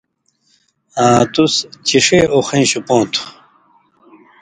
آں 1.05 1.21
(تُس) 1.33 1.53
چِݜے 1.87 2.19
اُخَیں 2.35 2.65
شُو 2.69 2.79
پو 2.87 2.97
تھہ۔ 3.11 3.23